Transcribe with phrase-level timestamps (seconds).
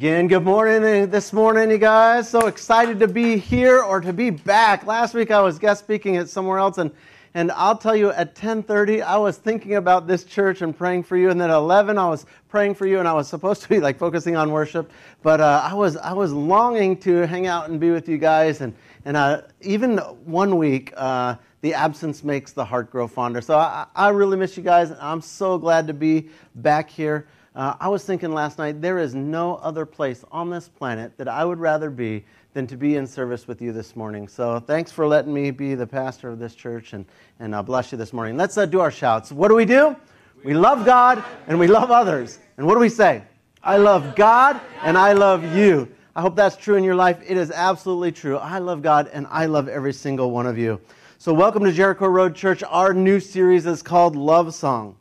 [0.00, 2.26] Again, good morning this morning, you guys.
[2.26, 4.86] So excited to be here or to be back.
[4.86, 6.90] Last week I was guest speaking at somewhere else, and,
[7.34, 11.18] and I'll tell you at 10:30 I was thinking about this church and praying for
[11.18, 13.68] you, and then at 11 I was praying for you, and I was supposed to
[13.68, 14.90] be like focusing on worship,
[15.22, 18.62] but uh, I was I was longing to hang out and be with you guys,
[18.62, 18.74] and
[19.04, 20.94] and uh, even one week.
[20.96, 23.42] Uh, the absence makes the heart grow fonder.
[23.42, 24.88] So I, I really miss you guys.
[24.92, 27.26] And I'm so glad to be back here.
[27.52, 31.26] Uh, I was thinking last night, there is no other place on this planet that
[31.26, 34.28] I would rather be than to be in service with you this morning.
[34.28, 37.04] So thanks for letting me be the pastor of this church, and,
[37.40, 38.36] and I'll bless you this morning.
[38.36, 39.32] Let's uh, do our shouts.
[39.32, 39.96] What do we do?
[40.44, 42.38] We love God and we love others.
[42.56, 43.22] And what do we say?
[43.62, 45.88] I love God and I love you.
[46.14, 47.18] I hope that's true in your life.
[47.26, 48.36] It is absolutely true.
[48.38, 50.80] I love God and I love every single one of you.
[51.18, 52.62] So, welcome to Jericho Road Church.
[52.62, 54.96] Our new series is called Love Song.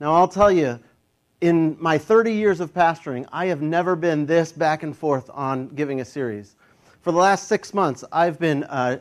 [0.00, 0.80] Now, I'll tell you,
[1.40, 5.68] in my 30 years of pastoring, I have never been this back and forth on
[5.68, 6.54] giving a series.
[7.00, 8.98] For the last six months, I've been uh,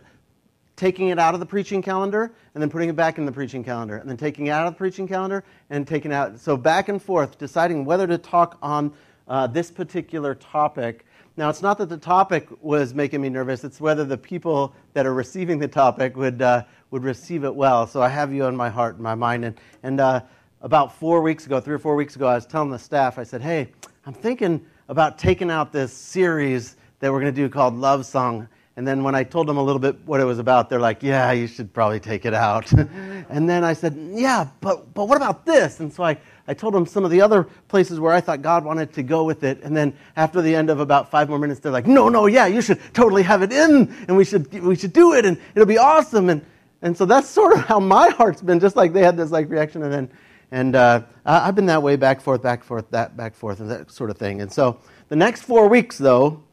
[0.78, 3.64] taking it out of the preaching calendar and then putting it back in the preaching
[3.64, 6.40] calendar, and then taking it out of the preaching calendar and taking out.
[6.40, 8.94] So back and forth, deciding whether to talk on
[9.28, 11.06] uh, this particular topic.
[11.36, 15.06] Now, it's not that the topic was making me nervous, it's whether the people that
[15.06, 17.86] are receiving the topic would, uh, would receive it well.
[17.86, 19.45] So I have you on my heart and my mind.
[19.45, 20.22] And, and uh,
[20.62, 23.24] about four weeks ago, three or four weeks ago, I was telling the staff, I
[23.24, 23.70] said, hey,
[24.06, 28.48] I'm thinking about taking out this series that we're going to do called Love Song.
[28.76, 31.04] And then when I told them a little bit what it was about, they're like,
[31.04, 32.72] yeah, you should probably take it out.
[32.74, 35.82] and then I said, yeah, but, but what about this?
[35.82, 38.64] And so I, I told them some of the other places where I thought God
[38.64, 39.62] wanted to go with it.
[39.64, 42.48] And then after the end of about five more minutes, they're like, no, no, yeah,
[42.48, 45.68] you should totally have it in, and we should, we should do it, and it'll
[45.68, 46.30] be awesome.
[46.30, 46.46] And,
[46.82, 49.50] and so that's sort of how my heart's been, just like they had this like
[49.50, 49.84] reaction.
[49.84, 50.10] And then
[50.52, 53.92] and uh, I've been that way, back, forth, back, forth, that, back, forth, and that
[53.92, 54.42] sort of thing.
[54.42, 56.44] And so the next four weeks, though,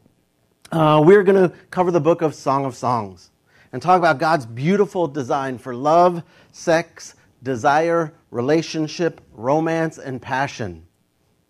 [0.71, 3.31] uh, we're going to cover the book of Song of Songs
[3.71, 10.85] and talk about God's beautiful design for love, sex, desire, relationship, romance, and passion.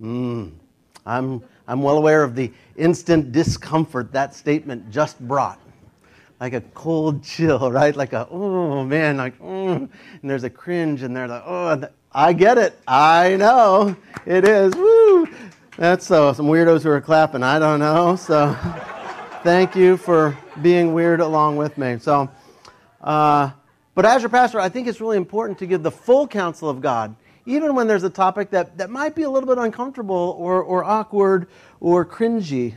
[0.02, 0.54] Mm,
[1.06, 5.60] I'm, I'm well aware of the instant discomfort that statement just brought.
[6.40, 7.96] Like a cold chill, right?
[7.96, 9.90] Like a, oh man, like, mm,
[10.22, 11.88] and there's a cringe, and they're like, oh,
[12.18, 12.76] I get it.
[12.88, 13.96] I know.
[14.26, 14.74] It is.
[14.74, 15.28] Woo.
[15.78, 17.44] That's uh, some weirdos who are clapping.
[17.44, 18.16] I don't know.
[18.16, 18.58] So
[19.44, 22.00] thank you for being weird along with me.
[22.00, 22.28] So,
[23.02, 23.52] uh,
[23.94, 26.82] but as your pastor, I think it's really important to give the full counsel of
[26.82, 30.64] God, even when there's a topic that, that might be a little bit uncomfortable or,
[30.64, 31.48] or awkward
[31.80, 32.74] or cringy.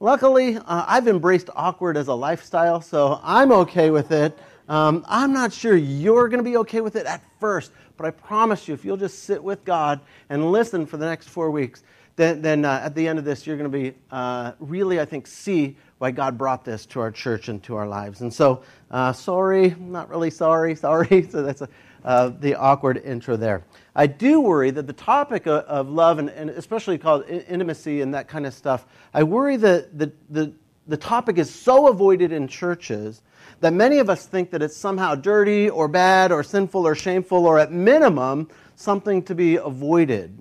[0.00, 4.38] Luckily, uh, I've embraced awkward as a lifestyle, so I'm okay with it.
[4.68, 8.10] Um, I'm not sure you're going to be okay with it at first, but I
[8.10, 11.82] promise you, if you'll just sit with God and listen for the next four weeks,
[12.16, 15.04] then, then uh, at the end of this, you're going to be uh, really, I
[15.04, 18.20] think, see why God brought this to our church and to our lives.
[18.20, 21.26] And so, uh, sorry, not really sorry, sorry.
[21.30, 21.68] So that's a,
[22.04, 23.64] uh, the awkward intro there.
[23.94, 28.12] I do worry that the topic of, of love, and, and, especially called intimacy and
[28.14, 30.52] that kind of stuff, I worry that the, the,
[30.86, 33.22] the topic is so avoided in churches
[33.62, 37.46] that many of us think that it's somehow dirty or bad or sinful or shameful
[37.46, 40.36] or at minimum something to be avoided.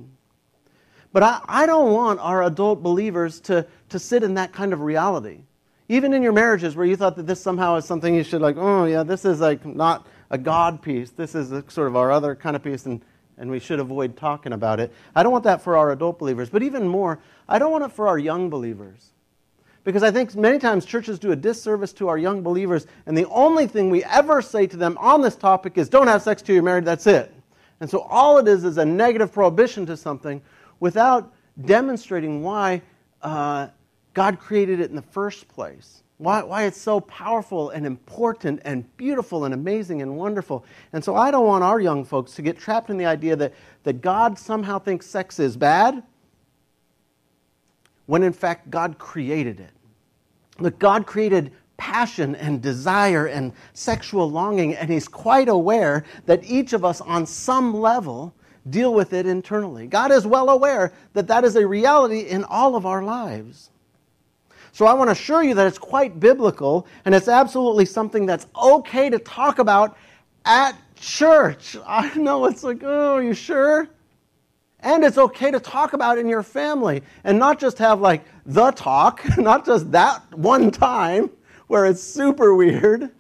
[1.14, 4.82] But I, I don't want our adult believers to, to sit in that kind of
[4.82, 5.42] reality.
[5.88, 8.58] Even in your marriages where you thought that this somehow is something you should like,
[8.58, 11.12] oh yeah, this is like not a God piece.
[11.12, 13.04] This is sort of our other kind of piece and,
[13.38, 14.92] and we should avoid talking about it.
[15.16, 16.50] I don't want that for our adult believers.
[16.50, 19.12] But even more, I don't want it for our young believers.
[19.84, 23.28] Because I think many times churches do a disservice to our young believers, and the
[23.30, 26.54] only thing we ever say to them on this topic is don't have sex till
[26.54, 27.34] you're married, that's it.
[27.80, 30.42] And so all it is is a negative prohibition to something
[30.80, 31.34] without
[31.66, 32.82] demonstrating why
[33.24, 33.68] uh,
[34.14, 36.04] God created it in the first place.
[36.18, 40.64] Why, why it's so powerful and important and beautiful and amazing and wonderful.
[40.94, 43.54] And so I don't want our young folks to get trapped in the idea that,
[43.82, 46.04] that God somehow thinks sex is bad
[48.12, 49.72] when in fact God created it.
[50.60, 56.74] Look, God created passion and desire and sexual longing, and He's quite aware that each
[56.74, 58.34] of us, on some level,
[58.70, 59.88] deal with it internally.
[59.88, 63.70] God is well aware that that is a reality in all of our lives.
[64.74, 68.46] So I want to assure you that it's quite biblical and it's absolutely something that's
[68.62, 69.96] okay to talk about
[70.44, 71.78] at church.
[71.88, 73.88] I know it's like, oh, you sure?
[74.84, 78.72] And it's okay to talk about in your family and not just have like the
[78.72, 81.30] talk, not just that one time
[81.68, 83.12] where it's super weird,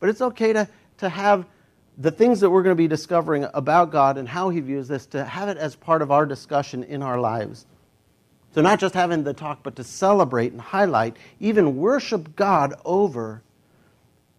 [0.00, 1.46] but it's okay to, to have
[1.96, 5.06] the things that we're going to be discovering about God and how He views this,
[5.06, 7.66] to have it as part of our discussion in our lives.
[8.54, 13.42] So, not just having the talk, but to celebrate and highlight, even worship God over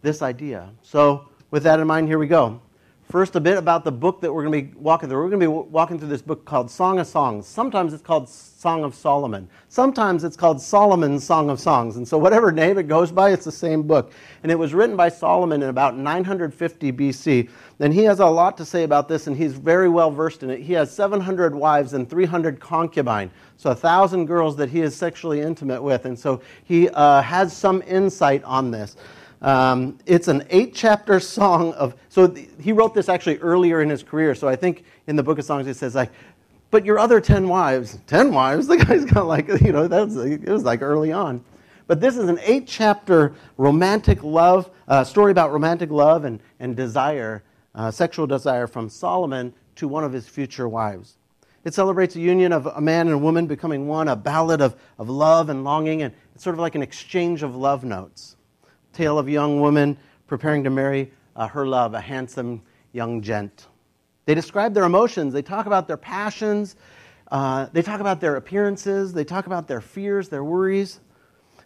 [0.02, 0.70] this idea.
[0.82, 2.62] So, with that in mind, here we go.
[3.12, 5.22] First, a bit about the book that we're going to be walking through.
[5.22, 7.46] We're going to be walking through this book called Song of Songs.
[7.46, 9.50] Sometimes it's called Song of Solomon.
[9.68, 11.98] Sometimes it's called Solomon's Song of Songs.
[11.98, 14.14] And so, whatever name it goes by, it's the same book.
[14.44, 17.50] And it was written by Solomon in about 950 BC.
[17.82, 20.50] And he has a lot to say about this, and he's very well versed in
[20.50, 20.62] it.
[20.62, 25.42] He has 700 wives and 300 concubines, so a thousand girls that he is sexually
[25.42, 26.06] intimate with.
[26.06, 28.96] And so, he uh, has some insight on this.
[29.42, 34.04] Um, it's an eight chapter song of, so he wrote this actually earlier in his
[34.04, 34.36] career.
[34.36, 36.12] So I think in the book of Songs it says, like,
[36.70, 40.18] but your other 10 wives, 10 wives, the guy's got like, you know, that was,
[40.18, 41.44] it was like early on.
[41.88, 46.76] But this is an eight chapter romantic love, uh, story about romantic love and, and
[46.76, 47.44] desire,
[47.74, 51.18] uh, sexual desire from Solomon to one of his future wives.
[51.64, 54.76] It celebrates a union of a man and a woman becoming one, a ballad of,
[55.00, 58.36] of love and longing, and it's sort of like an exchange of love notes
[58.94, 59.98] tale of a young woman
[60.28, 62.62] preparing to marry uh, her love, a handsome
[62.94, 63.68] young gent.
[64.26, 66.76] They describe their emotions, they talk about their passions,
[67.32, 71.00] uh, they talk about their appearances, they talk about their fears, their worries.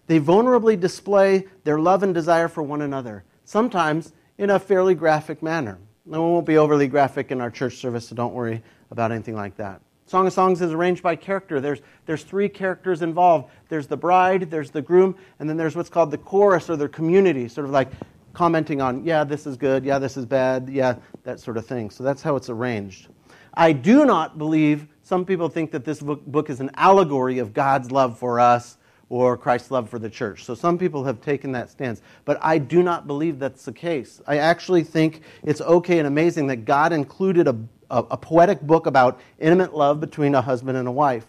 [0.08, 5.42] They vulnerably display their love and desire for one another, sometimes in a fairly graphic
[5.42, 5.80] manner.
[6.06, 8.62] And we won't be overly graphic in our church service, so don't worry
[8.92, 9.82] about anything like that.
[10.08, 11.60] Song of Songs is arranged by character.
[11.60, 15.90] There's, there's three characters involved there's the bride, there's the groom, and then there's what's
[15.90, 17.92] called the chorus or the community, sort of like
[18.34, 21.90] commenting on, yeah, this is good, yeah, this is bad, yeah, that sort of thing.
[21.90, 23.08] So that's how it's arranged.
[23.56, 27.54] I do not believe, some people think that this book, book is an allegory of
[27.54, 28.78] God's love for us
[29.10, 30.44] or Christ's love for the church.
[30.44, 32.02] So some people have taken that stance.
[32.26, 34.22] But I do not believe that's the case.
[34.28, 37.54] I actually think it's okay and amazing that God included a
[37.90, 41.26] a, a poetic book about intimate love between a husband and a wife.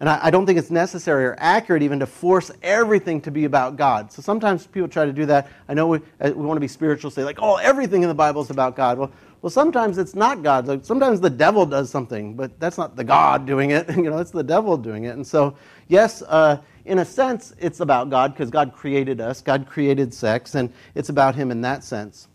[0.00, 3.44] And I, I, don't think it's necessary or accurate even to force everything to be
[3.44, 4.10] about God.
[4.10, 5.48] So sometimes people try to do that.
[5.68, 8.14] I know we, uh, we want to be spiritual, say, like, oh, everything in the
[8.14, 8.98] Bible is about God.
[8.98, 9.12] Well,
[9.42, 10.66] well, sometimes it's not God.
[10.66, 13.88] Like, sometimes the devil does something, but that's not the God doing it.
[13.96, 15.16] you know, it's the devil doing it.
[15.16, 15.54] And so,
[15.88, 19.40] yes, uh, in a sense, it's about God because God created us.
[19.40, 22.28] God created sex, and it's about Him in that sense.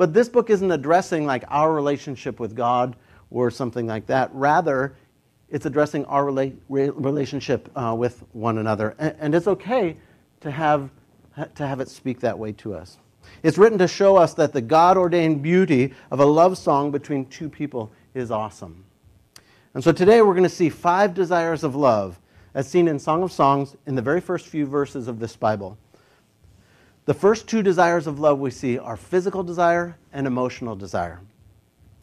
[0.00, 2.96] But this book isn't addressing like our relationship with God
[3.30, 4.30] or something like that.
[4.32, 4.96] Rather,
[5.50, 8.94] it's addressing our rela- relationship uh, with one another.
[8.98, 9.98] And, and it's okay
[10.40, 10.88] to have,
[11.54, 12.96] to have it speak that way to us.
[13.42, 17.26] It's written to show us that the God ordained beauty of a love song between
[17.26, 18.86] two people is awesome.
[19.74, 22.18] And so today we're going to see five desires of love
[22.54, 25.76] as seen in Song of Songs in the very first few verses of this Bible.
[27.10, 31.20] The first two desires of love we see are physical desire and emotional desire.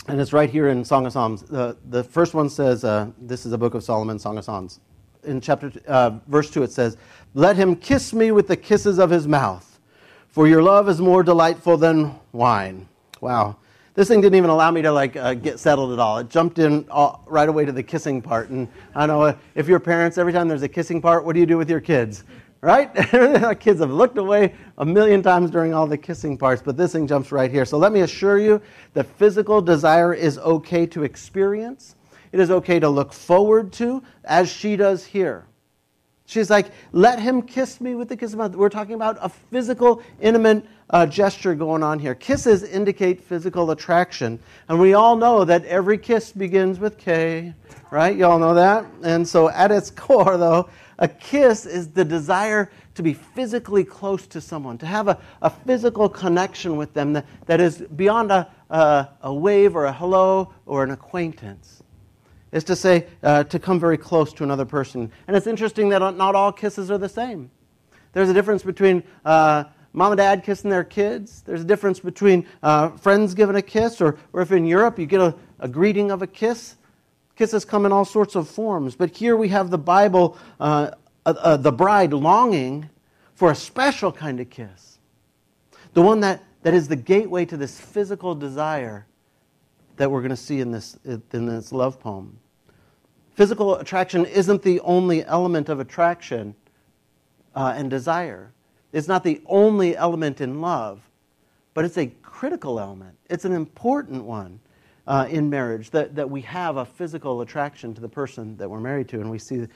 [0.10, 1.44] And it's right here in Song of Psalms.
[1.44, 4.82] The, the first one says, uh, this is a book of Solomon, Song of Songs.
[5.24, 6.98] In chapter, uh, verse 2, it says,
[7.36, 9.80] Let him kiss me with the kisses of his mouth,
[10.28, 12.90] for your love is more delightful than wine.
[13.22, 13.56] Wow.
[13.94, 16.18] This thing didn't even allow me to like uh, get settled at all.
[16.18, 18.50] It jumped in all, right away to the kissing part.
[18.50, 21.40] And I know uh, if you're parents, every time there's a kissing part, what do
[21.40, 22.26] you do with your kids?
[22.62, 22.94] Right?
[23.60, 27.08] Kids have looked away a million times during all the kissing parts, but this thing
[27.08, 27.66] jumps right here.
[27.66, 28.62] So let me assure you
[28.94, 31.96] that physical desire is okay to experience.
[32.32, 35.46] It is okay to look forward to, as she does here.
[36.26, 38.54] She's like, let him kiss me with the kiss of mouth.
[38.54, 42.16] We're talking about a physical, intimate uh, gesture going on here.
[42.16, 44.38] Kisses indicate physical attraction.
[44.68, 47.54] And we all know that every kiss begins with K,
[47.92, 48.14] right?
[48.14, 48.86] You all know that?
[49.04, 54.26] And so at its core, though, a kiss is the desire to be physically close
[54.28, 58.50] to someone, to have a, a physical connection with them that, that is beyond a,
[58.70, 61.84] a, a wave or a hello or an acquaintance.
[62.52, 65.12] Is to say, uh, to come very close to another person.
[65.28, 67.52] And it's interesting that not all kisses are the same.
[68.14, 71.42] There's a difference between uh, mom and dad kissing their kids.
[71.42, 75.06] There's a difference between uh, friends giving a kiss, or, or if in Europe you
[75.06, 76.77] get a, a greeting of a kiss.
[77.38, 80.90] Kisses come in all sorts of forms, but here we have the Bible, uh,
[81.26, 82.90] uh, the bride longing
[83.36, 84.98] for a special kind of kiss.
[85.94, 89.06] The one that, that is the gateway to this physical desire
[89.98, 92.40] that we're going to see in this, in this love poem.
[93.36, 96.56] Physical attraction isn't the only element of attraction
[97.56, 98.52] uh, and desire.
[98.92, 101.02] It's not the only element in love,
[101.76, 103.16] but it's a critical element.
[103.30, 104.60] It's an important one
[105.08, 108.80] uh, in marriage, that, that we have a physical attraction to the person that we're
[108.80, 109.68] married to, and we see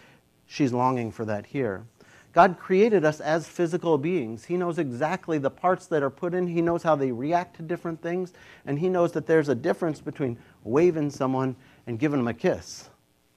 [0.45, 1.85] she's longing for that here.
[2.33, 4.45] God created us as physical beings.
[4.45, 6.47] He knows exactly the parts that are put in.
[6.47, 8.31] He knows how they react to different things.
[8.65, 11.57] And He knows that there's a difference between waving someone
[11.87, 12.89] and giving them a kiss.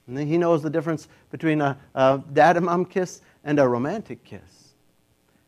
[0.07, 4.23] And he knows the difference between a, a dad and mom kiss and a romantic
[4.23, 4.73] kiss.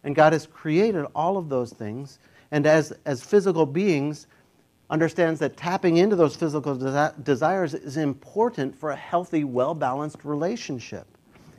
[0.04, 2.20] And God has created all of those things.
[2.52, 4.28] And as, as physical beings,
[4.90, 10.24] understands that tapping into those physical desi- desires is important for a healthy, well balanced
[10.24, 11.06] relationship.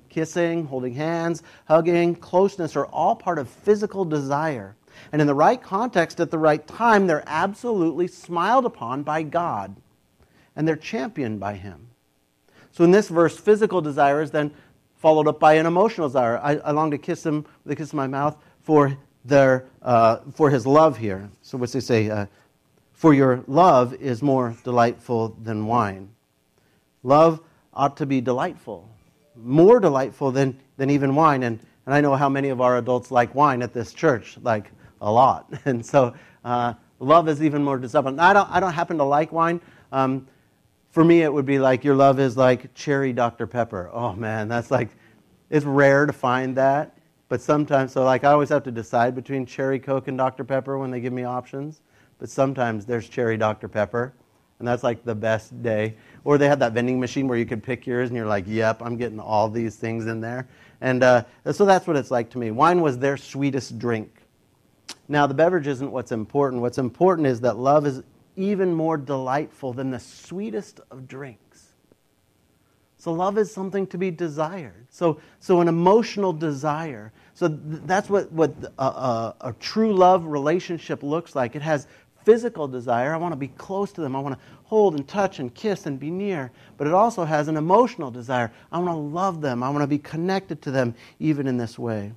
[0.08, 4.74] Kissing, holding hands, hugging, closeness are all part of physical desire.
[5.12, 9.76] And in the right context, at the right time, they're absolutely smiled upon by God
[10.56, 11.88] and they're championed by Him.
[12.72, 14.52] So in this verse, physical desire is then
[14.96, 16.38] followed up by an emotional desire.
[16.42, 20.18] I, I long to kiss Him with a kiss of my mouth for, their, uh,
[20.34, 21.30] for His love here.
[21.42, 22.10] So what's they say?
[22.10, 22.26] Uh,
[22.98, 26.10] for your love is more delightful than wine.
[27.04, 27.40] Love
[27.72, 28.90] ought to be delightful,
[29.36, 31.44] more delightful than, than even wine.
[31.44, 34.72] And, and I know how many of our adults like wine at this church, like
[35.00, 35.48] a lot.
[35.64, 36.12] And so
[36.44, 38.20] uh, love is even more desirable.
[38.20, 39.60] I don't, I don't happen to like wine.
[39.92, 40.26] Um,
[40.90, 43.46] for me, it would be like your love is like cherry Dr.
[43.46, 43.90] Pepper.
[43.92, 44.88] Oh man, that's like,
[45.50, 46.98] it's rare to find that.
[47.28, 50.42] But sometimes, so like I always have to decide between cherry Coke and Dr.
[50.42, 51.80] Pepper when they give me options.
[52.18, 53.68] But sometimes there's cherry Dr.
[53.68, 54.12] Pepper,
[54.58, 55.94] and that's like the best day.
[56.24, 58.82] Or they have that vending machine where you can pick yours, and you're like, yep,
[58.82, 60.48] I'm getting all these things in there.
[60.80, 62.50] And uh, so that's what it's like to me.
[62.50, 64.18] Wine was their sweetest drink.
[65.08, 66.62] Now, the beverage isn't what's important.
[66.62, 68.02] What's important is that love is
[68.36, 71.64] even more delightful than the sweetest of drinks.
[72.98, 74.86] So, love is something to be desired.
[74.90, 77.12] So, so an emotional desire.
[77.34, 81.56] So, th- that's what, what a, a, a true love relationship looks like.
[81.56, 81.86] It has
[82.24, 83.14] physical desire.
[83.14, 84.14] I want to be close to them.
[84.14, 86.50] I want to hold and touch and kiss and be near.
[86.76, 88.52] But it also has an emotional desire.
[88.70, 89.62] I want to love them.
[89.62, 92.12] I want to be connected to them even in this way.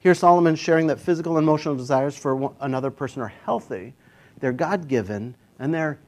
[0.00, 3.94] Here, Solomon sharing that physical and emotional desires for another person are healthy,
[4.38, 5.98] they're God given, and they're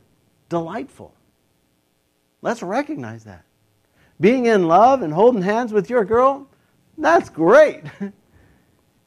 [0.49, 1.13] delightful.
[2.43, 3.45] Let's recognize that.
[4.21, 6.47] Being in love and holding hands with your girl,
[6.99, 7.83] that's great.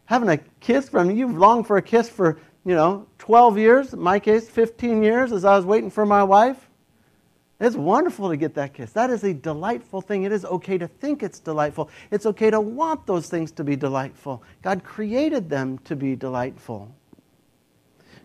[0.05, 3.93] Having a kiss from you, you've longed for a kiss for, you know, 12 years,
[3.93, 6.69] in my case, 15 years as I was waiting for my wife.
[7.59, 8.91] It's wonderful to get that kiss.
[8.91, 10.23] That is a delightful thing.
[10.23, 11.89] It is okay to think it's delightful.
[12.11, 14.43] It's okay to want those things to be delightful.
[14.61, 16.93] God created them to be delightful.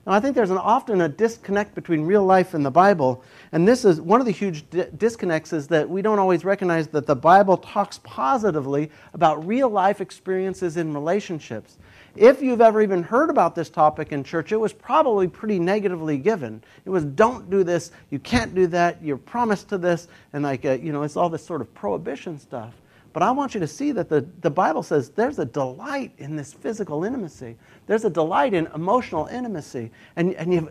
[0.06, 3.68] Now, I think there's an, often a disconnect between real life and the Bible, and
[3.68, 7.06] this is one of the huge di- disconnects is that we don't always recognize that
[7.06, 11.76] the Bible talks positively about real life experiences in relationships.
[12.18, 16.18] If you've ever even heard about this topic in church, it was probably pretty negatively
[16.18, 16.62] given.
[16.84, 20.64] It was, don't do this, you can't do that, you're promised to this, and like,
[20.64, 22.74] uh, you know, it's all this sort of prohibition stuff.
[23.12, 26.34] But I want you to see that the, the Bible says there's a delight in
[26.34, 27.56] this physical intimacy.
[27.86, 29.90] There's a delight in emotional intimacy.
[30.16, 30.70] And, and you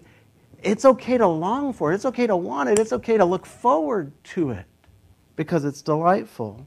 [0.64, 1.96] it's okay to long for it.
[1.96, 2.80] It's okay to want it.
[2.80, 4.66] It's okay to look forward to it
[5.36, 6.66] because it's delightful.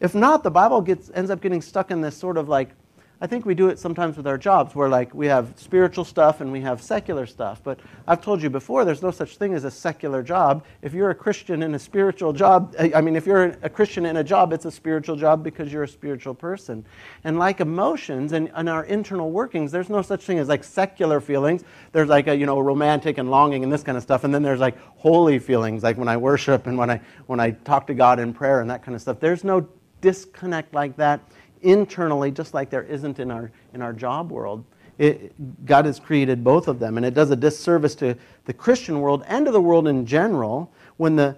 [0.00, 2.70] If not, the Bible gets, ends up getting stuck in this sort of like
[3.20, 6.40] I think we do it sometimes with our jobs where like we have spiritual stuff
[6.40, 7.60] and we have secular stuff.
[7.64, 10.64] But I've told you before there's no such thing as a secular job.
[10.82, 14.18] If you're a Christian in a spiritual job, I mean if you're a Christian in
[14.18, 16.84] a job, it's a spiritual job because you're a spiritual person.
[17.24, 21.20] And like emotions and, and our internal workings, there's no such thing as like secular
[21.20, 21.64] feelings.
[21.90, 24.22] There's like a you know romantic and longing and this kind of stuff.
[24.22, 27.50] And then there's like holy feelings like when I worship and when I when I
[27.50, 29.18] talk to God in prayer and that kind of stuff.
[29.18, 29.66] There's no
[30.00, 31.20] disconnect like that
[31.62, 34.64] internally, just like there isn't in our, in our job world.
[34.98, 35.32] It,
[35.64, 39.22] God has created both of them, and it does a disservice to the Christian world
[39.28, 41.36] and to the world in general when, the,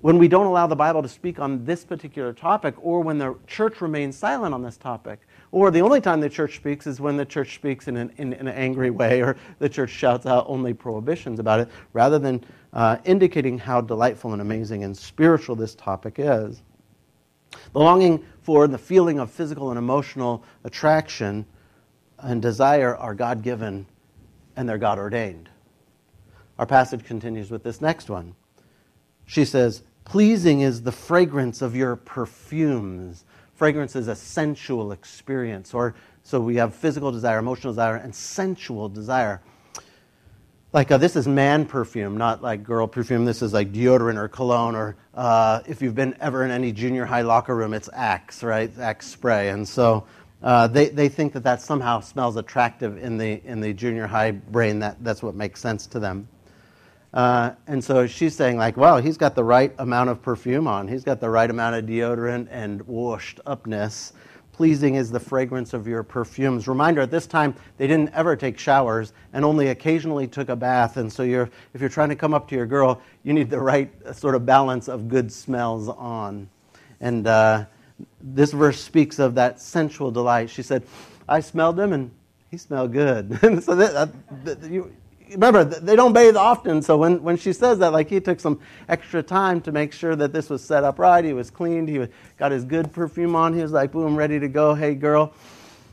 [0.00, 3.36] when we don't allow the Bible to speak on this particular topic, or when the
[3.46, 5.20] church remains silent on this topic.
[5.52, 8.32] Or the only time the church speaks is when the church speaks in an, in,
[8.32, 12.42] in an angry way, or the church shouts out only prohibitions about it, rather than
[12.72, 16.62] uh, indicating how delightful and amazing and spiritual this topic is.
[17.72, 21.46] The longing for and the feeling of physical and emotional attraction
[22.18, 23.86] and desire are God given
[24.56, 25.48] and they're God ordained.
[26.58, 28.34] Our passage continues with this next one.
[29.26, 33.24] She says, Pleasing is the fragrance of your perfumes.
[33.54, 38.88] Fragrance is a sensual experience, or so we have physical desire, emotional desire, and sensual
[38.88, 39.40] desire
[40.72, 43.24] like uh, this is man perfume, not like girl perfume.
[43.24, 47.04] This is like deodorant or cologne, or uh, if you've been ever in any junior
[47.04, 48.70] high locker room, it's Axe, right?
[48.78, 49.50] Axe spray.
[49.50, 50.06] And so
[50.42, 54.32] uh, they, they think that that somehow smells attractive in the, in the junior high
[54.32, 54.80] brain.
[54.80, 56.28] That, that's what makes sense to them.
[57.14, 60.86] Uh, and so she's saying, like, well, he's got the right amount of perfume on.
[60.86, 64.12] He's got the right amount of deodorant and washed upness
[64.56, 66.66] pleasing is the fragrance of your perfumes.
[66.66, 70.96] Reminder at this time, they didn't ever take showers and only occasionally took a bath.
[70.96, 73.60] And so you're, if you're trying to come up to your girl, you need the
[73.60, 76.48] right sort of balance of good smells on.
[77.00, 77.66] and uh,
[78.20, 80.48] this verse speaks of that sensual delight.
[80.48, 80.84] She said,
[81.28, 82.10] I smelled him and
[82.50, 83.38] he smelled good.
[83.62, 84.10] so that,
[84.44, 84.94] that, you,
[85.30, 86.82] remember, they don't bathe often.
[86.82, 90.16] So when, when she says that, like he took some extra time to make sure
[90.16, 92.06] that this was set up right, he was cleaned, he
[92.38, 94.74] got his good perfume on, he was like, boom, ready to go.
[94.74, 95.32] Hey, girl.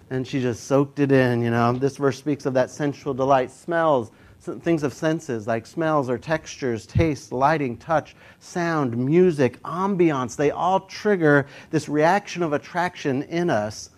[0.10, 1.74] And she just soaked it in, you know.
[1.74, 4.12] This verse speaks of that sensual delight, smells,
[4.44, 10.36] things of senses like smells or textures, taste, lighting, touch, sound, music, ambiance.
[10.36, 13.90] They all trigger this reaction of attraction in us.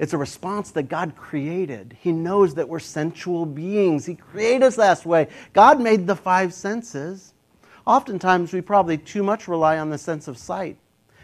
[0.00, 1.96] It's a response that God created.
[2.00, 4.06] He knows that we're sensual beings.
[4.06, 5.28] He created us that way.
[5.52, 7.34] God made the five senses.
[7.86, 10.76] Oftentimes, we probably too much rely on the sense of sight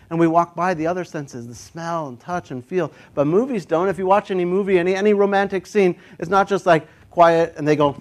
[0.09, 3.67] and we walk by the other senses the smell and touch and feel but movies
[3.67, 7.55] don't if you watch any movie any, any romantic scene it's not just like quiet,
[7.57, 7.97] and they go,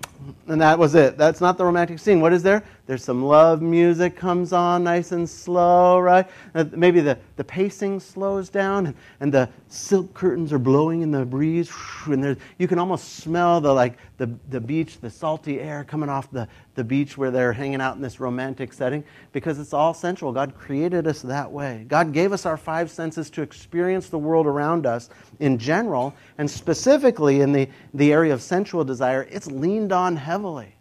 [0.48, 1.18] and that was it.
[1.18, 2.20] That's not the romantic scene.
[2.20, 2.66] What is there?
[2.88, 6.28] There's some love music comes on nice and slow, right?
[6.54, 11.10] Uh, maybe the, the pacing slows down, and, and the silk curtains are blowing in
[11.10, 11.72] the breeze,
[12.06, 16.30] and you can almost smell the like the, the beach, the salty air coming off
[16.30, 20.32] the, the beach where they're hanging out in this romantic setting, because it's all sensual.
[20.32, 21.86] God created us that way.
[21.88, 26.50] God gave us our five senses to experience the world around us in general, and
[26.50, 30.75] specifically in the, the area of sensual desire, it's leaned on heavily.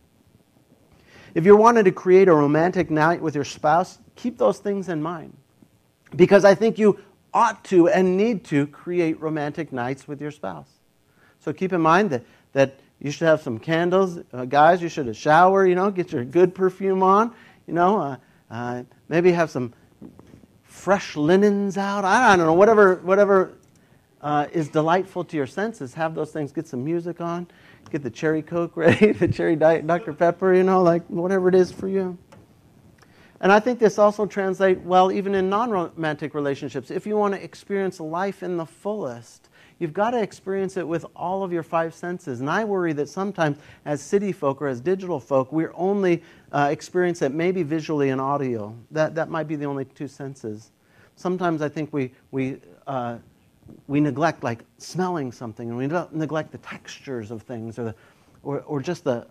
[1.35, 5.03] If you're wanting to create a romantic night with your spouse, keep those things in
[5.03, 5.37] mind.
[6.15, 7.01] Because I think you
[7.33, 10.69] ought to and need to create romantic nights with your spouse.
[11.41, 12.23] So keep in mind that,
[12.53, 14.21] that you should have some candles.
[14.33, 17.35] Uh, guys, you should shower, you know, get your good perfume on,
[17.67, 18.17] you know, uh,
[18.51, 19.75] uh, maybe have some
[20.63, 22.05] fresh linens out.
[22.05, 23.55] I, I don't know, whatever, whatever
[24.23, 27.49] uh, is delightful to your senses, have those things, get some music on
[27.91, 30.13] get the cherry Coke ready, the cherry Diet Dr.
[30.13, 32.19] Pepper, you know, like whatever it is for you.
[33.41, 36.91] And I think this also translates well even in non romantic relationships.
[36.91, 41.05] If you want to experience life in the fullest, you've got to experience it with
[41.15, 42.41] all of your five senses.
[42.41, 46.69] And I worry that sometimes, as city folk or as digital folk, we're only uh,
[46.71, 48.75] experience it maybe visually and audio.
[48.93, 50.71] That, that might be the only two senses.
[51.17, 53.19] Sometimes I think we, we uh,
[53.87, 57.95] we neglect like smelling something and we neglect the textures of things or, the,
[58.43, 59.27] or, or just the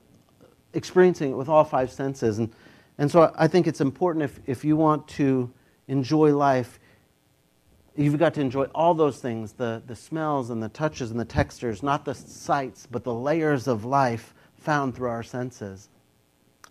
[0.74, 2.40] experiencing it with all five senses.
[2.40, 2.52] And,
[2.98, 5.52] and so I think it's important if, if you want to
[5.88, 6.80] enjoy life,
[7.96, 11.26] you've got to enjoy all those things the, the smells and the touches and the
[11.26, 15.90] textures, not the sights, but the layers of life found through our senses.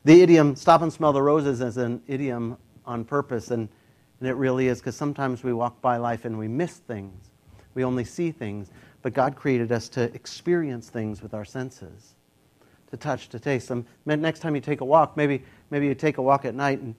[0.04, 3.68] The idiom, stop and smell the roses, is an idiom on purpose, and,
[4.18, 7.31] and it really is because sometimes we walk by life and we miss things.
[7.74, 8.70] We only see things.
[9.02, 12.14] But God created us to experience things with our senses
[12.92, 13.70] to touch, to taste.
[13.70, 16.54] Um, Some, next time you take a walk, maybe, maybe you take a walk at
[16.54, 16.94] night and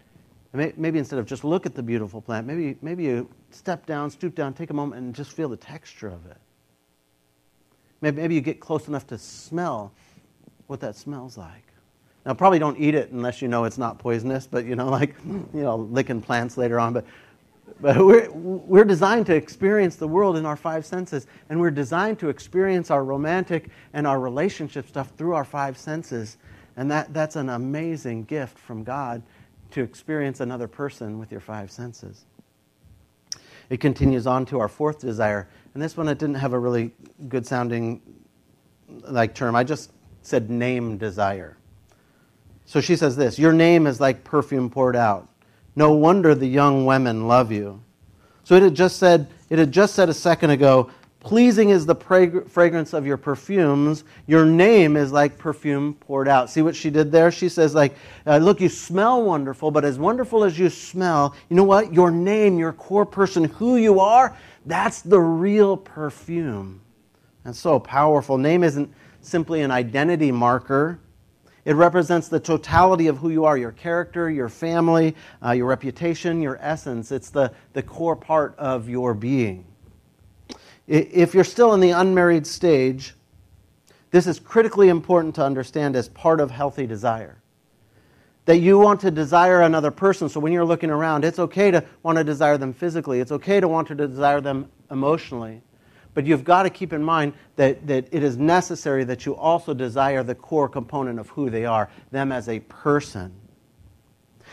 [0.54, 4.36] maybe instead of just look at the beautiful plant, maybe, maybe you step down, stoop
[4.36, 6.38] down, take a moment and just feel the texture of it.
[8.02, 9.94] Maybe, maybe you get close enough to smell
[10.68, 11.64] what that smells like.
[12.26, 15.16] Now, probably don't eat it unless you know it's not poisonous, but you know, like,
[15.26, 16.94] you know, licking plants later on.
[16.94, 17.06] But
[17.80, 22.20] but we're, we're designed to experience the world in our five senses, and we're designed
[22.20, 26.38] to experience our romantic and our relationship stuff through our five senses.
[26.78, 29.22] And that, that's an amazing gift from God
[29.72, 32.26] to experience another person with your five senses.
[33.70, 35.48] It continues on to our fourth desire.
[35.74, 36.92] And this one, it didn't have a really
[37.28, 38.02] good sounding
[39.08, 39.56] like term.
[39.56, 41.58] I just said name desire.
[42.66, 45.28] So she says this Your name is like perfume poured out.
[45.76, 47.82] No wonder the young women love you.
[48.44, 51.96] So it had just said, it had just said a second ago, pleasing is the
[51.96, 54.04] fragrance of your perfumes.
[54.28, 56.50] Your name is like perfume poured out.
[56.50, 57.32] See what she did there?
[57.32, 57.96] She says, like,
[58.28, 61.94] uh, look, you smell wonderful, but as wonderful as you smell, you know what?
[61.94, 66.82] Your name, your core person, who you are, that's the real perfume.
[67.44, 68.38] That's so powerful.
[68.38, 71.00] Name isn't simply an identity marker.
[71.66, 76.42] It represents the totality of who you are your character, your family, uh, your reputation,
[76.42, 77.12] your essence.
[77.12, 79.66] It's the, the core part of your being.
[80.88, 83.16] If you're still in the unmarried stage,
[84.12, 87.42] this is critically important to understand as part of healthy desire.
[88.46, 91.86] That you want to desire another person, so when you're looking around, it's okay to
[92.04, 95.62] want to desire them physically, it's okay to want to desire them emotionally.
[96.14, 99.74] But you've got to keep in mind that, that it is necessary that you also
[99.74, 103.34] desire the core component of who they are, them as a person.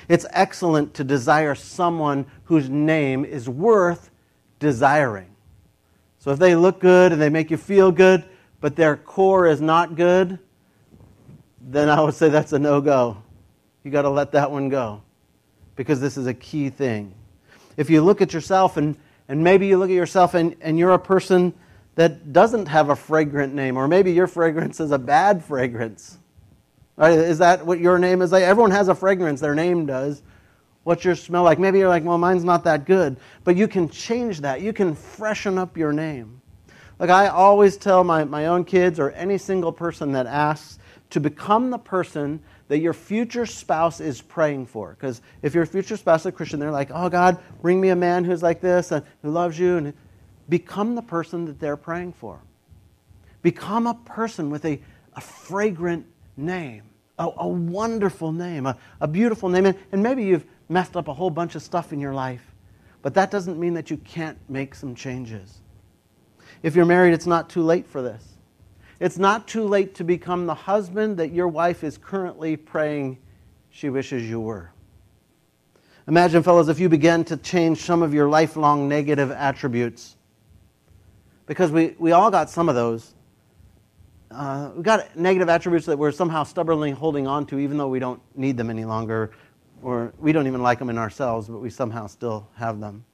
[0.09, 4.11] It's excellent to desire someone whose name is worth
[4.59, 5.35] desiring.
[6.19, 8.25] So if they look good and they make you feel good,
[8.61, 10.39] but their core is not good,
[11.61, 13.23] then I would say that's a no go.
[13.85, 15.03] You got to let that one go
[15.77, 17.15] because this is a key thing.
[17.77, 18.97] if you look at yourself and,
[19.31, 21.55] and maybe you look at yourself and, and you're a person
[21.95, 26.19] that doesn't have a fragrant name, or maybe your fragrance is a bad fragrance.
[26.97, 27.13] Right?
[27.13, 28.43] Is that what your name is like?
[28.43, 30.21] Everyone has a fragrance, their name does.
[30.83, 31.61] What's your smell like?
[31.61, 33.19] Maybe you're like, well, mine's not that good.
[33.45, 34.63] But you can change that.
[34.63, 36.43] You can freshen up your name.
[36.99, 41.21] Like I always tell my, my own kids or any single person that asks to
[41.21, 44.91] become the person that your future spouse is praying for.
[44.91, 47.97] Because if your future spouse is a Christian, they're like, oh, God, bring me a
[47.97, 49.77] man who's like this and who loves you.
[49.77, 49.93] And
[50.49, 52.39] become the person that they're praying for.
[53.43, 54.81] Become a person with a,
[55.17, 56.07] a fragrant
[56.37, 56.85] name,
[57.19, 59.67] a, a wonderful name, a, a beautiful name.
[59.67, 62.55] And, and maybe you've messed up a whole bunch of stuff in your life,
[63.03, 65.59] but that doesn't mean that you can't make some changes.
[66.63, 68.30] If you're married, it's not too late for this.
[69.01, 73.17] It's not too late to become the husband that your wife is currently praying
[73.71, 74.73] she wishes you were.
[76.07, 80.17] Imagine, fellows, if you began to change some of your lifelong negative attributes.
[81.47, 83.15] Because we, we all got some of those.
[84.31, 88.01] Uh, we got negative attributes that we're somehow stubbornly holding on to, even though we
[88.01, 89.31] don't need them any longer,
[89.83, 93.05] or we don't even like them in ourselves, but we somehow still have them.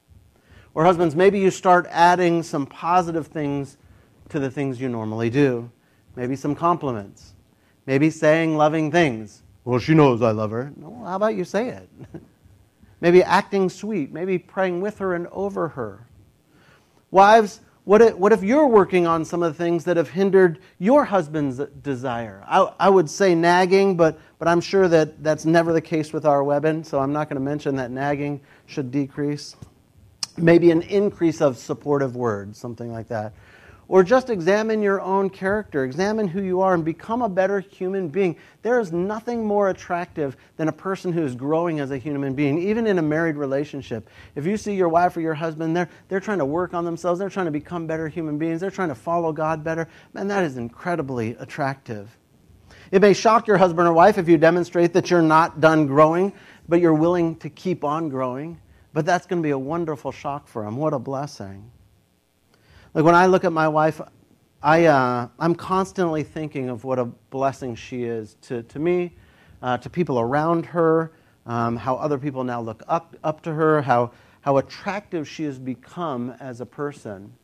[0.74, 3.76] Or, husbands, maybe you start adding some positive things
[4.30, 5.70] to the things you normally do
[6.16, 7.34] maybe some compliments,
[7.86, 9.42] maybe saying loving things.
[9.64, 10.72] Well, she knows I love her.
[10.80, 11.88] How about you say it?
[13.00, 16.06] maybe acting sweet, maybe praying with her and over her.
[17.10, 20.58] Wives, what if, what if you're working on some of the things that have hindered
[20.78, 22.42] your husband's desire?
[22.44, 26.26] I, I would say nagging, but, but I'm sure that that's never the case with
[26.26, 29.54] our weapon, so I'm not going to mention that nagging should decrease.
[30.36, 33.32] Maybe an increase of supportive words, something like that.
[33.88, 38.08] Or just examine your own character, examine who you are, and become a better human
[38.08, 38.36] being.
[38.62, 42.58] There is nothing more attractive than a person who is growing as a human being,
[42.58, 44.10] even in a married relationship.
[44.34, 47.20] If you see your wife or your husband, they're, they're trying to work on themselves,
[47.20, 50.42] they're trying to become better human beings, they're trying to follow God better, man, that
[50.42, 52.16] is incredibly attractive.
[52.90, 56.32] It may shock your husband or wife if you demonstrate that you're not done growing,
[56.68, 58.60] but you're willing to keep on growing.
[58.92, 60.76] But that's going to be a wonderful shock for them.
[60.76, 61.70] What a blessing.
[62.96, 64.00] Like when I look at my wife,
[64.62, 69.12] I, uh, I'm constantly thinking of what a blessing she is to, to me,
[69.60, 71.12] uh, to people around her,
[71.44, 75.58] um, how other people now look up, up to her, how, how attractive she has
[75.58, 77.34] become as a person.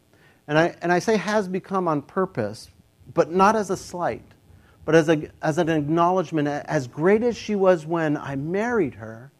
[0.48, 2.70] And I, and I say has become on purpose,
[3.12, 4.24] but not as a slight,
[4.86, 6.48] but as, a, as an acknowledgement.
[6.48, 9.30] As great as she was when I married her,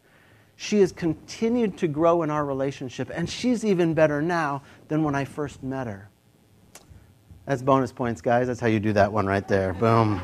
[0.55, 5.15] she has continued to grow in our relationship, and she's even better now than when
[5.15, 6.09] I first met her.
[7.45, 8.47] That's bonus points, guys.
[8.47, 9.73] That's how you do that one right there.
[9.73, 10.21] Boom.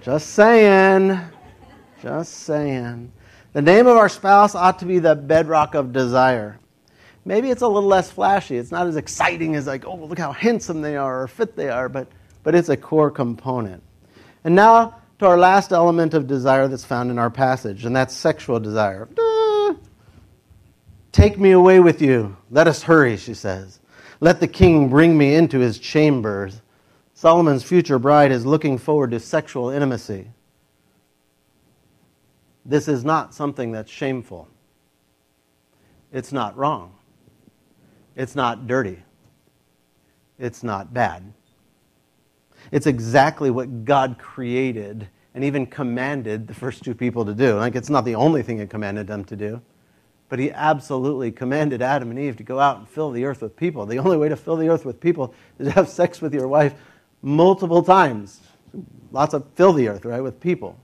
[0.00, 1.18] Just saying.
[2.00, 3.12] Just saying.
[3.52, 6.58] The name of our spouse ought to be the bedrock of desire.
[7.24, 8.56] Maybe it's a little less flashy.
[8.56, 11.68] It's not as exciting as, like, oh, look how handsome they are or fit they
[11.68, 12.08] are, but,
[12.42, 13.82] but it's a core component.
[14.44, 18.14] And now, to our last element of desire that's found in our passage, and that's
[18.14, 19.08] sexual desire.
[21.12, 22.36] Take me away with you.
[22.50, 23.80] Let us hurry, she says.
[24.20, 26.60] Let the king bring me into his chambers.
[27.14, 30.28] Solomon's future bride is looking forward to sexual intimacy.
[32.64, 34.48] This is not something that's shameful.
[36.12, 36.94] It's not wrong.
[38.16, 39.02] It's not dirty.
[40.38, 41.32] It's not bad.
[42.70, 47.56] It's exactly what God created and even commanded the first two people to do.
[47.56, 49.60] Like, it's not the only thing He commanded them to do,
[50.28, 53.56] but He absolutely commanded Adam and Eve to go out and fill the earth with
[53.56, 53.84] people.
[53.84, 56.48] The only way to fill the earth with people is to have sex with your
[56.48, 56.74] wife
[57.22, 58.40] multiple times.
[59.10, 60.78] Lots of fill the earth, right, with people.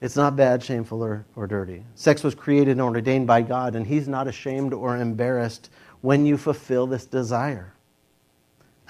[0.00, 1.84] It's not bad, shameful, or, or dirty.
[1.94, 6.36] Sex was created and ordained by God, and He's not ashamed or embarrassed when you
[6.36, 7.71] fulfill this desire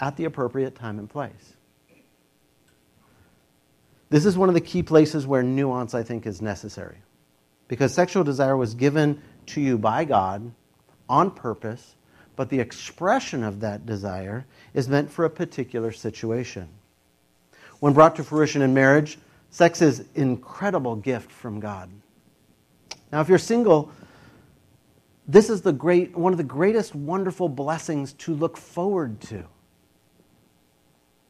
[0.00, 1.54] at the appropriate time and place.
[4.10, 6.98] This is one of the key places where nuance, I think, is necessary.
[7.68, 10.52] Because sexual desire was given to you by God
[11.08, 11.94] on purpose,
[12.36, 16.68] but the expression of that desire is meant for a particular situation.
[17.80, 19.18] When brought to fruition in marriage,
[19.50, 21.90] sex is an incredible gift from God.
[23.10, 23.90] Now, if you're single,
[25.26, 29.44] this is the great, one of the greatest wonderful blessings to look forward to.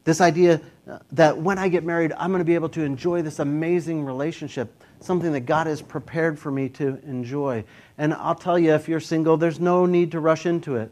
[0.03, 3.21] This idea uh, that when I get married, I'm going to be able to enjoy
[3.21, 7.63] this amazing relationship, something that God has prepared for me to enjoy.
[7.97, 10.91] And I'll tell you, if you're single, there's no need to rush into it.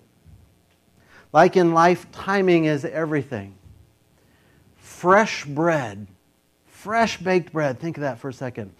[1.33, 3.55] Like in life, timing is everything.
[4.77, 6.07] Fresh bread,
[6.67, 8.71] fresh baked bread, think of that for a second.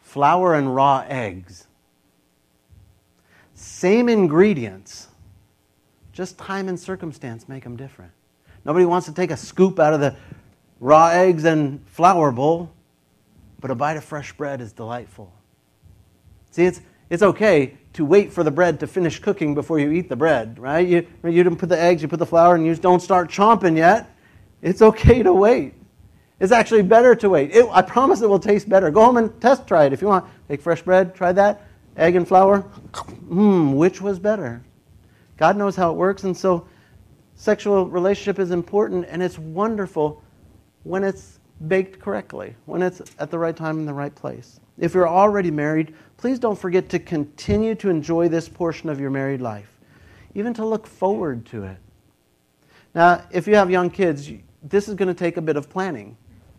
[0.00, 1.66] Flour and raw eggs.
[3.54, 5.08] same ingredients,
[6.12, 8.12] just time and circumstance make them different.
[8.64, 10.14] Nobody wants to take a scoop out of the
[10.78, 12.70] raw eggs and flour bowl,
[13.60, 15.32] but a bite of fresh bread is delightful.
[16.50, 20.08] See, it's, it's okay to wait for the bread to finish cooking before you eat
[20.08, 20.86] the bread, right?
[20.86, 23.76] You, you didn't put the eggs, you put the flour, and you don't start chomping
[23.76, 24.14] yet.
[24.60, 25.74] It's okay to wait.
[26.40, 27.52] It's actually better to wait.
[27.52, 28.90] It, I promise it will taste better.
[28.90, 30.24] Go home and test try it if you want.
[30.48, 31.62] Take fresh bread, try that.
[31.96, 32.62] Egg and flour.
[32.92, 34.62] Mmm, which was better?
[35.36, 36.66] God knows how it works, and so
[37.34, 40.22] sexual relationship is important and it's wonderful
[40.84, 44.60] when it's baked correctly, when it's at the right time in the right place.
[44.78, 49.10] If you're already married, please don't forget to continue to enjoy this portion of your
[49.10, 49.72] married life,
[50.34, 51.78] even to look forward to it.
[52.94, 54.30] Now, if you have young kids,
[54.62, 56.16] this is going to take a bit of planning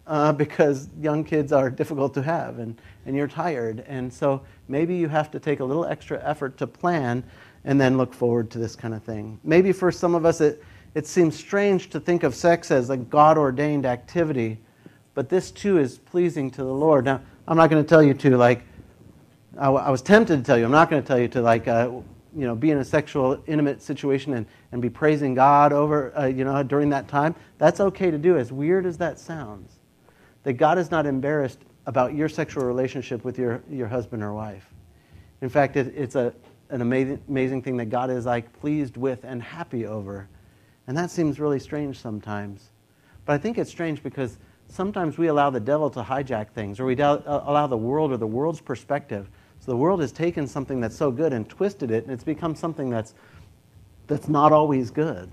[0.07, 3.83] uh, because young kids are difficult to have and, and you're tired.
[3.88, 7.23] And so maybe you have to take a little extra effort to plan
[7.65, 9.39] and then look forward to this kind of thing.
[9.43, 10.63] Maybe for some of us, it,
[10.95, 14.60] it seems strange to think of sex as a God ordained activity,
[15.13, 17.06] but this too is pleasing to the Lord.
[17.06, 18.63] Now, I'm not going to tell you to, like,
[19.58, 21.41] I, w- I was tempted to tell you, I'm not going to tell you to,
[21.41, 21.89] like, uh,
[22.36, 26.26] you know, be in a sexual, intimate situation and, and be praising God over, uh,
[26.26, 27.36] you know, during that time.
[27.60, 29.73] That's okay to do, as weird as that sounds.
[30.43, 34.65] That God is not embarrassed about your sexual relationship with your, your husband or wife.
[35.41, 36.34] In fact, it, it's a,
[36.73, 40.27] an amazing, amazing thing that God is like pleased with and happy over.
[40.88, 42.71] And that seems really strange sometimes.
[43.25, 46.86] But I think it's strange because sometimes we allow the devil to hijack things, or
[46.86, 49.29] we uh, allow the world or the world's perspective.
[49.59, 52.55] So the world has taken something that's so good and twisted it, and it's become
[52.55, 53.13] something that's,
[54.07, 55.29] that's not always good.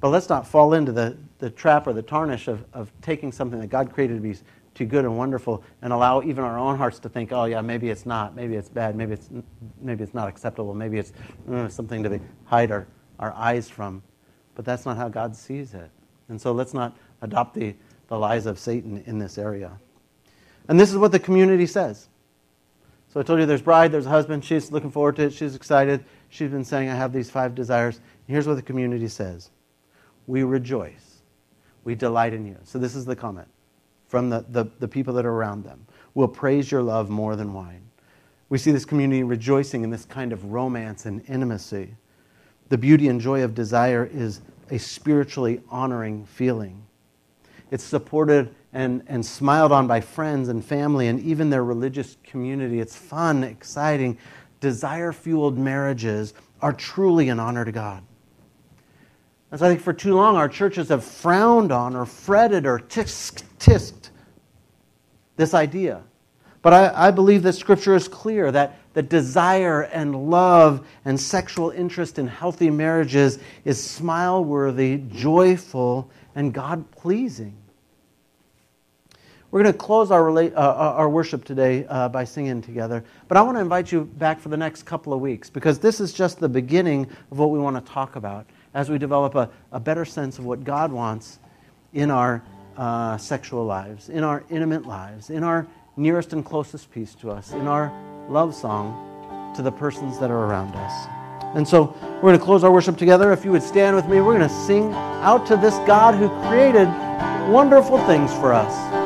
[0.00, 3.58] But let's not fall into the, the trap or the tarnish of, of taking something
[3.60, 4.36] that God created to be
[4.78, 7.90] too good and wonderful and allow even our own hearts to think, oh, yeah, maybe
[7.90, 8.36] it's not.
[8.36, 8.94] Maybe it's bad.
[8.94, 9.28] Maybe it's,
[9.80, 10.72] maybe it's not acceptable.
[10.72, 11.12] Maybe it's
[11.50, 12.86] uh, something to hide our,
[13.18, 14.02] our eyes from.
[14.54, 15.90] But that's not how God sees it.
[16.28, 17.74] And so let's not adopt the,
[18.06, 19.72] the lies of Satan in this area.
[20.68, 22.08] And this is what the community says.
[23.08, 24.44] So I told you there's bride, there's a husband.
[24.44, 25.32] She's looking forward to it.
[25.32, 26.04] She's excited.
[26.28, 27.96] She's been saying, I have these five desires.
[27.96, 29.50] And here's what the community says
[30.28, 31.22] We rejoice.
[31.82, 32.58] We delight in you.
[32.62, 33.48] So this is the comment
[34.08, 35.86] from the, the, the people that are around them.
[36.14, 37.82] We'll praise your love more than wine.
[38.48, 41.94] We see this community rejoicing in this kind of romance and intimacy.
[42.70, 44.40] The beauty and joy of desire is
[44.70, 46.82] a spiritually honoring feeling.
[47.70, 52.80] It's supported and, and smiled on by friends and family and even their religious community.
[52.80, 54.18] It's fun, exciting.
[54.60, 58.02] Desire fueled marriages are truly an honor to God.
[59.50, 63.44] As I think for too long, our churches have frowned on or fretted or tisked,
[63.58, 63.97] tisked
[65.38, 66.02] this idea.
[66.60, 71.70] But I, I, believe that Scripture is clear that the desire and love and sexual
[71.70, 77.56] interest in healthy marriages is smile worthy, joyful, and God pleasing.
[79.50, 83.04] We're going to close our, uh, uh, our worship today uh, by singing together.
[83.28, 86.00] But I want to invite you back for the next couple of weeks because this
[86.00, 89.48] is just the beginning of what we want to talk about as we develop a,
[89.72, 91.38] a better sense of what God wants
[91.94, 92.42] in our
[92.78, 97.52] uh, sexual lives, in our intimate lives, in our nearest and closest peace to us,
[97.52, 97.92] in our
[98.30, 101.08] love song to the persons that are around us.
[101.56, 103.32] And so we're going to close our worship together.
[103.32, 106.28] If you would stand with me, we're going to sing out to this God who
[106.48, 106.86] created
[107.50, 108.97] wonderful things for us.